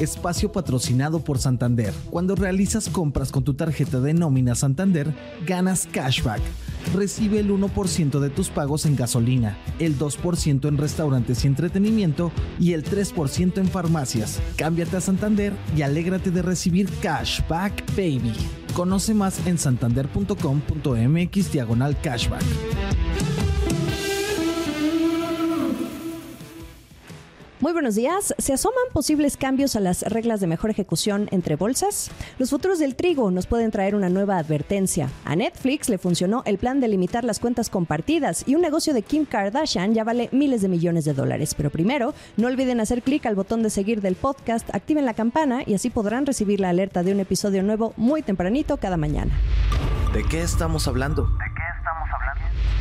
[0.00, 1.92] Espacio patrocinado por Santander.
[2.10, 5.12] Cuando realizas compras con tu tarjeta de nómina Santander,
[5.44, 6.40] ganas cashback.
[6.94, 12.30] Recibe el 1% de tus pagos en gasolina, el 2% en restaurantes y entretenimiento
[12.60, 14.40] y el 3% en farmacias.
[14.56, 18.32] Cámbiate a Santander y alégrate de recibir cashback, baby.
[18.74, 22.44] Conoce más en santander.com.mx diagonal cashback.
[27.68, 28.34] Muy buenos días.
[28.38, 32.10] ¿Se asoman posibles cambios a las reglas de mejor ejecución entre bolsas?
[32.38, 35.10] Los futuros del trigo nos pueden traer una nueva advertencia.
[35.26, 39.02] A Netflix le funcionó el plan de limitar las cuentas compartidas y un negocio de
[39.02, 41.54] Kim Kardashian ya vale miles de millones de dólares.
[41.54, 45.62] Pero primero, no olviden hacer clic al botón de seguir del podcast, activen la campana
[45.66, 49.38] y así podrán recibir la alerta de un episodio nuevo muy tempranito cada mañana.
[50.14, 51.28] ¿De qué estamos hablando?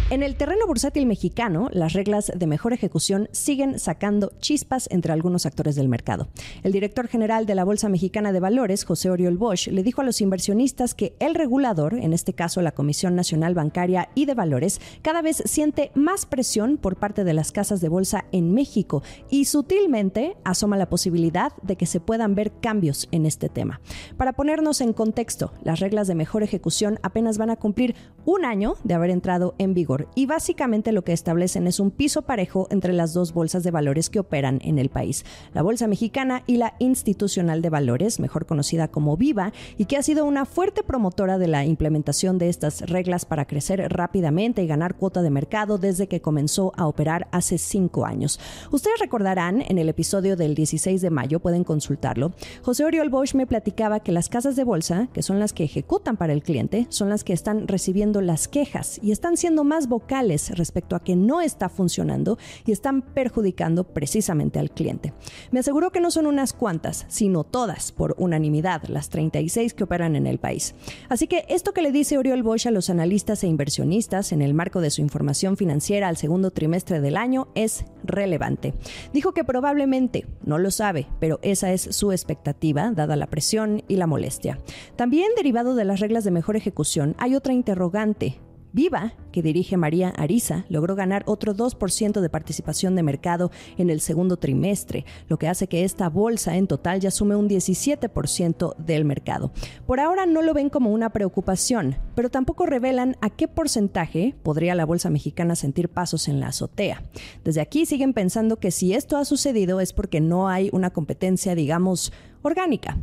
[0.10, 5.46] En el terreno bursátil mexicano, las reglas de mejor ejecución siguen sacando chispas entre algunos
[5.46, 6.30] actores del mercado.
[6.64, 10.06] El director general de la Bolsa Mexicana de Valores, José Oriol Bosch, le dijo a
[10.06, 14.80] los inversionistas que el regulador, en este caso la Comisión Nacional Bancaria y de Valores,
[15.02, 19.44] cada vez siente más presión por parte de las casas de bolsa en México y
[19.44, 23.82] sutilmente asoma la posibilidad de que se puedan ver cambios en este tema.
[24.16, 28.76] Para ponernos en contexto, las reglas de mejor ejecución apenas van a cumplir un año
[28.86, 32.94] de haber entrado en vigor y básicamente lo que establecen es un piso parejo entre
[32.94, 36.76] las dos bolsas de valores que operan en el país, la Bolsa Mexicana y la
[36.80, 41.48] Institucional de Valores, mejor conocida como Viva, y que ha sido una fuerte promotora de
[41.48, 46.22] la implementación de estas reglas para crecer rápidamente y ganar cuota de mercado desde que
[46.22, 48.40] comenzó a operar hace cinco años.
[48.72, 53.48] Ustedes recordarán en el episodio del 16 de mayo, pueden consultarlo, José Oriol Bosch me
[53.48, 57.10] platicaba que las casas de bolsa, que son las que ejecutan para el cliente, son
[57.10, 61.42] las que están recibiendo las quejas y están siendo más vocales respecto a que no
[61.42, 65.14] está funcionando y están perjudicando precisamente al cliente.
[65.52, 70.16] Me aseguró que no son unas cuantas, sino todas, por unanimidad, las 36 que operan
[70.16, 70.76] en el país.
[71.10, 74.54] Así que esto que le dice Oriol Bosch a los analistas e inversionistas en el
[74.54, 78.74] marco de su información financiera al segundo trimestre del año es relevante.
[79.14, 83.96] Dijo que probablemente, no lo sabe, pero esa es su expectativa, dada la presión y
[83.96, 84.60] la molestia.
[84.96, 88.40] También derivado de las reglas de mejor ejecución, hay otra interrogante
[88.74, 94.02] Viva, que dirige María Ariza, logró ganar otro 2% de participación de mercado en el
[94.02, 99.06] segundo trimestre, lo que hace que esta bolsa en total ya sume un 17% del
[99.06, 99.52] mercado.
[99.86, 104.76] Por ahora no lo ven como una preocupación, pero tampoco revelan a qué porcentaje podría
[104.76, 107.04] la bolsa mexicana sentir pasos en la azotea.
[107.44, 111.56] Desde aquí siguen pensando que si esto ha sucedido es porque no hay una competencia,
[111.56, 112.12] digamos,
[112.48, 112.98] orgánica.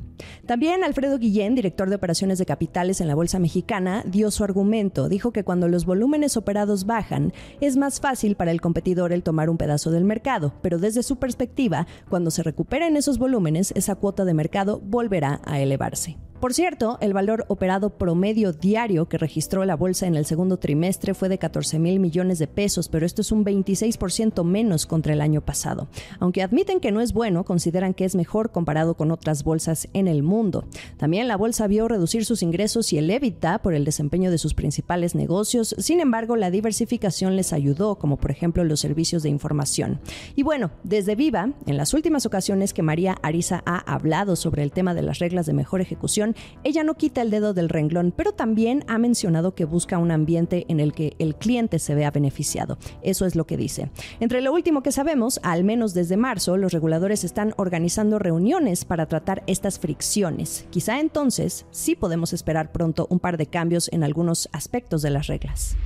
[0.46, 5.08] También Alfredo Guillén, director de operaciones de capitales en la Bolsa Mexicana, dio su argumento.
[5.08, 9.48] Dijo que cuando los volúmenes operados bajan, es más fácil para el competidor el tomar
[9.48, 14.24] un pedazo del mercado, pero desde su perspectiva, cuando se recuperen esos volúmenes, esa cuota
[14.24, 16.16] de mercado volverá a elevarse.
[16.40, 21.14] Por cierto, el valor operado promedio diario que registró la bolsa en el segundo trimestre
[21.14, 25.20] fue de 14 mil millones de pesos, pero esto es un 26% menos contra el
[25.20, 25.88] año pasado.
[26.18, 30.08] Aunque admiten que no es bueno, consideran que es mejor comparado con otras bolsas en
[30.08, 30.64] el mundo.
[30.96, 34.54] También la bolsa vio reducir sus ingresos y el EBITDA por el desempeño de sus
[34.54, 35.74] principales negocios.
[35.78, 40.00] Sin embargo, la diversificación les ayudó, como por ejemplo los servicios de información.
[40.34, 44.72] Y bueno, desde Viva, en las últimas ocasiones que María Ariza ha hablado sobre el
[44.72, 46.23] tema de las reglas de mejor ejecución,
[46.62, 50.64] ella no quita el dedo del renglón, pero también ha mencionado que busca un ambiente
[50.68, 52.78] en el que el cliente se vea beneficiado.
[53.02, 53.90] Eso es lo que dice.
[54.20, 59.06] Entre lo último que sabemos, al menos desde marzo, los reguladores están organizando reuniones para
[59.06, 60.66] tratar estas fricciones.
[60.70, 65.26] Quizá entonces sí podemos esperar pronto un par de cambios en algunos aspectos de las
[65.26, 65.76] reglas.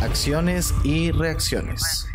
[0.00, 2.06] Acciones y reacciones.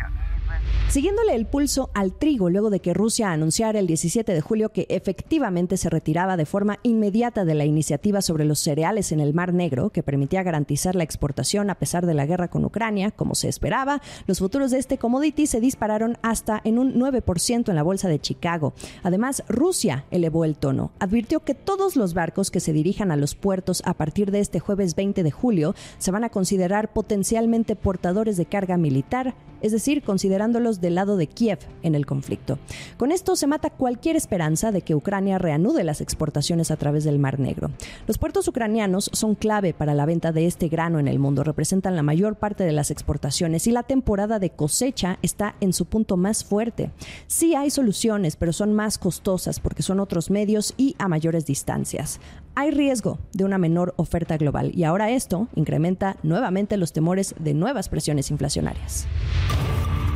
[0.88, 4.86] Siguiéndole el pulso al trigo luego de que Rusia anunciara el 17 de julio que
[4.88, 9.52] efectivamente se retiraba de forma inmediata de la iniciativa sobre los cereales en el Mar
[9.52, 13.48] Negro, que permitía garantizar la exportación a pesar de la guerra con Ucrania, como se
[13.48, 18.08] esperaba, los futuros de este commodity se dispararon hasta en un 9% en la bolsa
[18.08, 18.72] de Chicago.
[19.02, 20.92] Además, Rusia elevó el tono.
[20.98, 24.60] Advirtió que todos los barcos que se dirijan a los puertos a partir de este
[24.60, 30.02] jueves 20 de julio se van a considerar potencialmente portadores de carga militar, es decir,
[30.02, 32.58] considerándolos del lado de Kiev en el conflicto.
[32.96, 37.18] Con esto se mata cualquier esperanza de que Ucrania reanude las exportaciones a través del
[37.18, 37.70] Mar Negro.
[38.06, 41.96] Los puertos ucranianos son clave para la venta de este grano en el mundo, representan
[41.96, 46.16] la mayor parte de las exportaciones y la temporada de cosecha está en su punto
[46.16, 46.90] más fuerte.
[47.26, 52.20] Sí hay soluciones, pero son más costosas porque son otros medios y a mayores distancias.
[52.58, 57.52] Hay riesgo de una menor oferta global y ahora esto incrementa nuevamente los temores de
[57.52, 59.06] nuevas presiones inflacionarias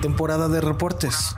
[0.01, 1.35] temporada de reportes.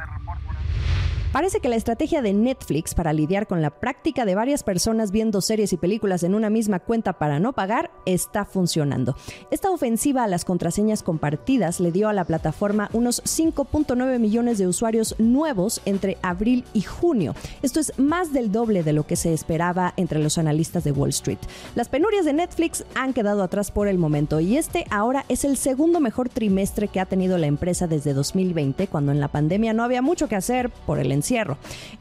[1.32, 5.40] Parece que la estrategia de Netflix para lidiar con la práctica de varias personas viendo
[5.40, 9.17] series y películas en una misma cuenta para no pagar está funcionando.
[9.50, 14.67] Esta ofensiva a las contraseñas compartidas le dio a la plataforma unos 5.9 millones de
[14.67, 17.35] usuarios nuevos entre abril y junio.
[17.62, 21.08] Esto es más del doble de lo que se esperaba entre los analistas de Wall
[21.11, 21.38] Street.
[21.75, 25.56] Las penurias de Netflix han quedado atrás por el momento y este ahora es el
[25.56, 29.82] segundo mejor trimestre que ha tenido la empresa desde 2020, cuando en la pandemia no
[29.82, 31.11] había mucho que hacer por el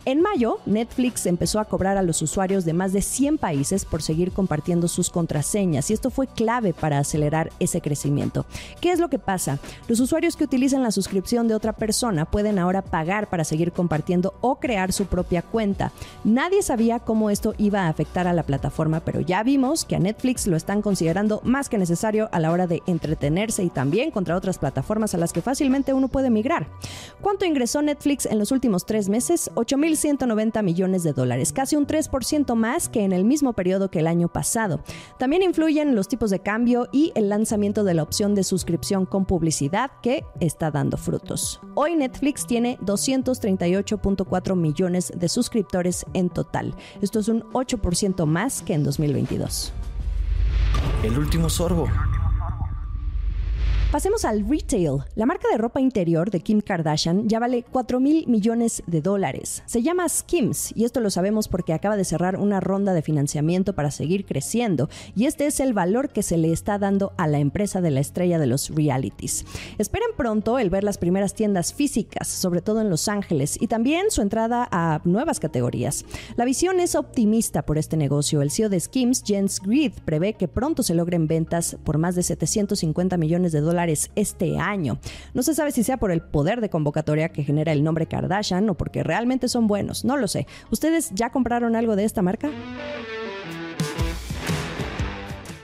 [0.06, 4.02] En mayo, Netflix empezó a cobrar a los usuarios de más de 100 países por
[4.02, 8.46] seguir compartiendo sus contraseñas y esto fue clave para acelerar ese crecimiento.
[8.80, 9.60] ¿Qué es lo que pasa?
[9.88, 14.34] Los usuarios que utilizan la suscripción de otra persona pueden ahora pagar para seguir compartiendo
[14.42, 15.92] o crear su propia cuenta.
[16.24, 20.00] Nadie sabía cómo esto iba a afectar a la plataforma, pero ya vimos que a
[20.00, 24.36] Netflix lo están considerando más que necesario a la hora de entretenerse y también contra
[24.36, 26.68] otras plataformas a las que fácilmente uno puede migrar.
[27.22, 29.52] ¿Cuánto ingresó Netflix en los últimos tres meses?
[29.54, 34.08] 8.190 millones de dólares, casi un 3% más que en el mismo periodo que el
[34.08, 34.82] año pasado.
[35.20, 39.26] También influyen los tipos de cambio y el lanzamiento de la opción de suscripción con
[39.26, 41.60] publicidad que está dando frutos.
[41.76, 46.74] Hoy Netflix tiene 238.4 millones de suscriptores en total.
[47.02, 49.74] Esto es un 8% más que en 2022.
[51.04, 51.88] El último sorbo.
[53.92, 55.00] Pasemos al retail.
[55.16, 59.64] La marca de ropa interior de Kim Kardashian ya vale 4 mil millones de dólares.
[59.66, 63.74] Se llama Skims y esto lo sabemos porque acaba de cerrar una ronda de financiamiento
[63.74, 67.40] para seguir creciendo y este es el valor que se le está dando a la
[67.40, 69.44] empresa de la estrella de los realities.
[69.78, 74.10] Esperen pronto el ver las primeras tiendas físicas, sobre todo en Los Ángeles, y también
[74.10, 76.06] su entrada a nuevas categorías.
[76.38, 78.42] La visión es optimista por este negocio.
[78.42, 82.24] El CEO de Skims, Jens Greed, prevé que pronto se logren ventas por más de
[82.24, 84.98] 750 millones de este año.
[85.34, 88.70] No se sabe si sea por el poder de convocatoria que genera el nombre Kardashian
[88.70, 90.48] o porque realmente son buenos, no lo sé.
[90.70, 92.50] ¿Ustedes ya compraron algo de esta marca?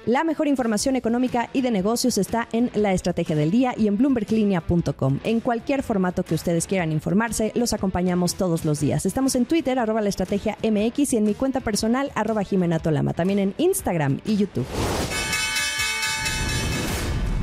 [0.08, 3.98] La mejor información económica y de negocios está en La Estrategia del Día y en
[3.98, 5.20] bloomberglinea.com.
[5.26, 9.06] En cualquier formato que ustedes quieran informarse, los acompañamos todos los días.
[9.06, 13.12] Estamos en Twitter, arroba la estrategia MX y en mi cuenta personal, arroba Jimena Tolama.
[13.12, 14.66] También en Instagram y YouTube.